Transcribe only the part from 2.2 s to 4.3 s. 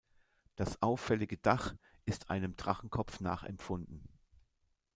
einem Drachenkopf nachempfunden.